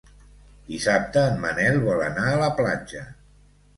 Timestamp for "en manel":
1.33-1.77